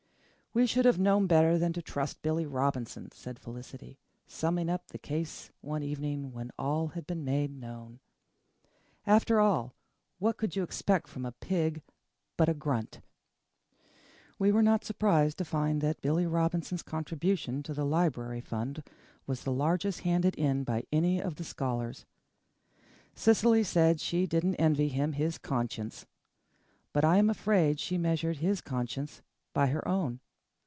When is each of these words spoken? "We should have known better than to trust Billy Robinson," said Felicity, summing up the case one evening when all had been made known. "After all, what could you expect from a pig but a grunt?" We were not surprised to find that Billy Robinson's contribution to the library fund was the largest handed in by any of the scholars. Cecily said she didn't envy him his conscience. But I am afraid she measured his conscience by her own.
"We 0.53 0.67
should 0.67 0.83
have 0.83 0.99
known 0.99 1.27
better 1.27 1.57
than 1.57 1.71
to 1.71 1.81
trust 1.81 2.21
Billy 2.21 2.45
Robinson," 2.45 3.09
said 3.13 3.39
Felicity, 3.39 3.97
summing 4.27 4.69
up 4.69 4.87
the 4.89 4.97
case 4.97 5.49
one 5.61 5.81
evening 5.81 6.33
when 6.33 6.51
all 6.59 6.87
had 6.89 7.07
been 7.07 7.23
made 7.23 7.51
known. 7.57 8.01
"After 9.07 9.39
all, 9.39 9.73
what 10.19 10.35
could 10.35 10.53
you 10.57 10.63
expect 10.63 11.07
from 11.07 11.25
a 11.25 11.31
pig 11.31 11.81
but 12.35 12.49
a 12.49 12.53
grunt?" 12.53 12.99
We 14.37 14.51
were 14.51 14.61
not 14.61 14.83
surprised 14.83 15.37
to 15.37 15.45
find 15.45 15.79
that 15.79 16.01
Billy 16.01 16.25
Robinson's 16.27 16.83
contribution 16.83 17.63
to 17.63 17.73
the 17.73 17.85
library 17.85 18.41
fund 18.41 18.83
was 19.25 19.45
the 19.45 19.53
largest 19.53 20.01
handed 20.01 20.35
in 20.35 20.65
by 20.65 20.83
any 20.91 21.21
of 21.21 21.35
the 21.35 21.45
scholars. 21.45 22.05
Cecily 23.15 23.63
said 23.63 24.01
she 24.01 24.27
didn't 24.27 24.55
envy 24.55 24.89
him 24.89 25.13
his 25.13 25.37
conscience. 25.37 26.05
But 26.91 27.05
I 27.05 27.15
am 27.19 27.29
afraid 27.29 27.79
she 27.79 27.97
measured 27.97 28.39
his 28.39 28.59
conscience 28.59 29.21
by 29.53 29.67
her 29.67 29.87
own. 29.87 30.19